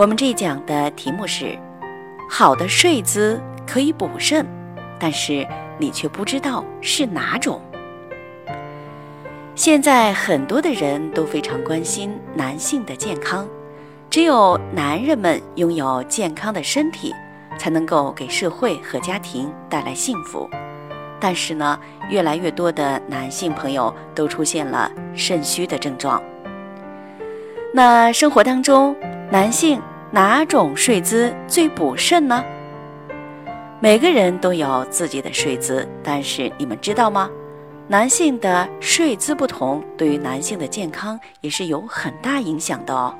[0.00, 1.58] 我们这一讲的题目是：
[2.26, 4.46] 好的睡姿可以补肾，
[4.98, 7.60] 但是你却不知道是哪种。
[9.54, 13.46] 现在很多的人都非常关心男性的健康，
[14.08, 17.14] 只有男人们拥有健康的身体，
[17.58, 20.48] 才能够给社会和家庭带来幸福。
[21.20, 21.78] 但是呢，
[22.08, 26.22] 越来越多的男性朋友都出现了肾虚的症状。
[27.74, 28.96] 那生活当中，
[29.30, 29.80] 男性
[30.12, 32.44] 哪种睡姿最补肾呢？
[33.78, 37.30] 每个人都有自己的睡姿，但是你们知道吗？
[37.86, 43.14] 男性的睡姿不同，对于男性的健康也是有很大影响的哦。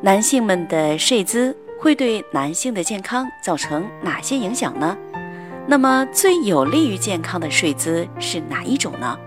[0.00, 4.96] 男性们的睡姿会对男性的健康造成哪些影响呢？
[5.66, 9.18] 那么最有利于健康的睡姿是哪一种呢？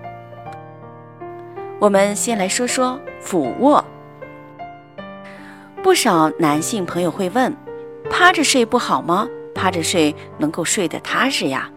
[1.77, 3.85] 我们先来说说俯卧。
[5.83, 7.53] 不少男性朋友会问：
[8.09, 9.27] 趴着睡不好吗？
[9.53, 11.69] 趴着睡能够睡得踏实呀。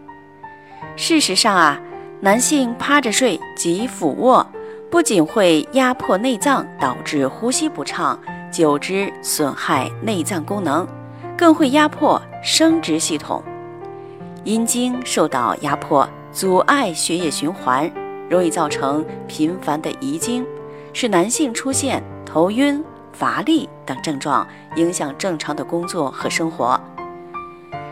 [0.95, 1.77] 事实上啊，
[2.21, 4.47] 男性趴着睡及俯卧，
[4.89, 8.17] 不仅会压迫内脏，导致呼吸不畅，
[8.49, 10.87] 久之损害内脏功能，
[11.37, 13.43] 更会压迫生殖系统。
[14.45, 17.91] 阴茎受到压迫，阻碍血液循环，
[18.29, 20.45] 容易造成频繁的遗精，
[20.93, 22.81] 使男性出现头晕。
[23.17, 26.79] 乏力等症状影响正常的工作和生活，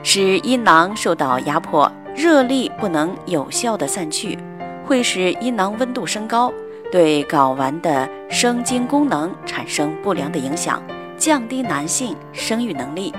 [0.04, 4.38] 使阴囊受到压迫，热力不能有效的散去，
[4.86, 6.54] 会使阴囊温度升高，
[6.92, 10.80] 对睾丸的生精功能产生不良的影响，
[11.18, 13.12] 降低男性生育能力。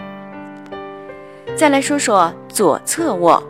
[1.56, 3.42] 再来说说左侧卧，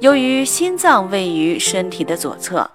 [0.00, 2.70] 由于心脏位于身体的左侧，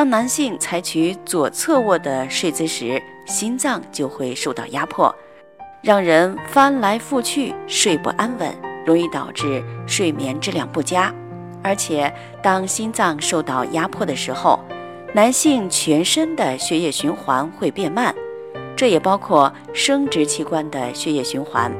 [0.00, 5.14] 当男性采取左侧卧的睡姿时，心脏就会受到压迫，
[5.82, 8.50] 让人翻来覆去睡不安稳，
[8.86, 11.12] 容易导致睡眠质量不佳。
[11.62, 12.10] 而且，
[12.42, 14.58] 当心脏受到压迫的时候，
[15.12, 18.14] 男性全身的血液循环会变慢，
[18.74, 21.70] 这也包括生殖器官的血液循环。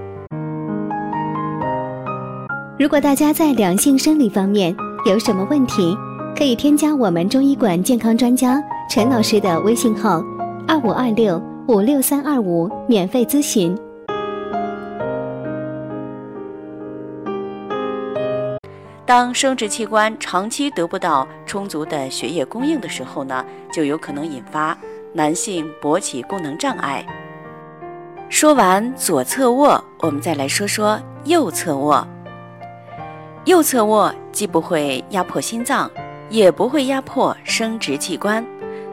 [2.78, 4.76] 如果大家在两性生理方面
[5.06, 5.97] 有什么问题，
[6.36, 10.22] 可以添加我们中医馆健康专家陈老师的微信号。
[10.66, 13.76] 二五二六五六三二五，免费咨询。
[19.04, 24.78] 当生殖器官长期得不到充足的血液供应的时候呢，就有可能引发
[25.12, 27.04] 男性勃起功能障碍。
[28.28, 32.06] 说完左侧卧，我们再来说说右侧卧。
[33.47, 35.91] 右侧卧既不会压迫心脏，
[36.30, 38.42] 也不会压迫生殖器官。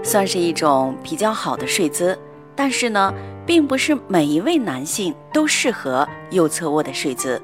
[0.04, 2.18] 算是一种比较好的睡姿，
[2.56, 3.14] 但是呢，
[3.46, 7.42] 并不是每一位男性都适合右侧卧的睡姿。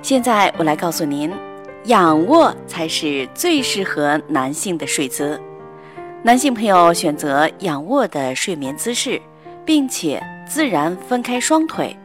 [0.00, 1.30] 现在我来告诉您，
[1.84, 5.40] 仰卧才是最适合男性的睡姿。
[6.24, 9.20] 男性朋友选择仰卧的睡眠姿势，
[9.64, 11.96] 并且自然分开双腿，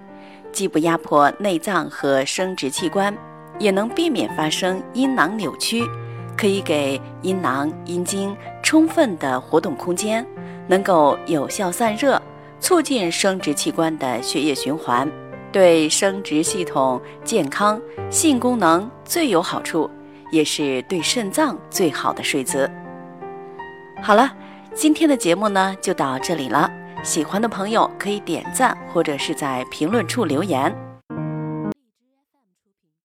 [0.52, 3.16] 既不压迫内脏和生殖器官，
[3.58, 5.84] 也能避免发生阴囊扭曲。
[6.38, 10.26] 可以给阴囊、阴茎充分的活动空间，
[10.68, 12.22] 能够有效散热，
[12.60, 15.10] 促进生殖器官的血液循环，
[15.52, 17.82] 对生殖系统健康、
[18.12, 19.90] 性功能最有好处，
[20.32, 22.70] 也是对肾脏最好的睡姿。
[24.04, 24.32] 好了，
[24.76, 26.72] 今天的节目呢就到这里了。
[27.04, 30.74] 喜欢的朋友可以点赞或者是在评论处留言。